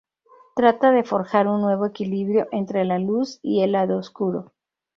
Trata 0.55 0.89
de 0.91 1.03
forjar 1.03 1.47
un 1.47 1.61
nuevo 1.61 1.85
equilibrio 1.85 2.47
entre 2.51 2.85
la 2.85 2.97
Luz 2.97 3.37
y 3.43 3.61
el 3.61 3.73
lado 3.73 3.99
Oscuro. 3.99 4.51